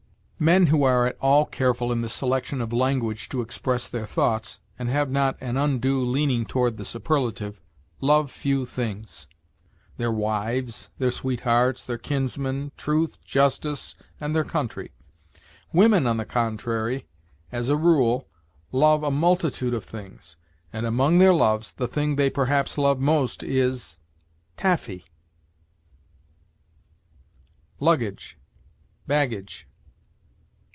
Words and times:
Men 0.43 0.65
who 0.73 0.81
are 0.83 1.05
at 1.05 1.19
all 1.21 1.45
careful 1.45 1.91
in 1.91 2.01
the 2.01 2.09
selection 2.09 2.61
of 2.61 2.73
language 2.73 3.29
to 3.29 3.41
express 3.41 3.87
their 3.87 4.07
thoughts, 4.07 4.59
and 4.79 4.89
have 4.89 5.07
not 5.11 5.37
an 5.39 5.55
undue 5.55 6.03
leaning 6.03 6.47
toward 6.47 6.77
the 6.77 6.83
superlative, 6.83 7.61
love 7.99 8.31
few 8.31 8.65
things: 8.65 9.27
their 9.97 10.11
wives, 10.11 10.89
their 10.97 11.11
sweethearts, 11.11 11.85
their 11.85 11.99
kinsmen, 11.99 12.71
truth, 12.75 13.23
justice, 13.23 13.93
and 14.19 14.35
their 14.35 14.43
country. 14.43 14.89
Women, 15.73 16.07
on 16.07 16.17
the 16.17 16.25
contrary, 16.25 17.05
as 17.51 17.69
a 17.69 17.77
rule, 17.77 18.27
love 18.71 19.03
a 19.03 19.11
multitude 19.11 19.75
of 19.75 19.85
things, 19.85 20.37
and, 20.73 20.87
among 20.87 21.19
their 21.19 21.35
loves, 21.35 21.71
the 21.73 21.87
thing 21.87 22.15
they 22.15 22.31
perhaps 22.31 22.79
love 22.79 22.99
most 22.99 23.43
is 23.43 23.99
taffy. 24.57 25.05
LUGGAGE 27.79 28.39
BAGGAGE. 29.05 29.67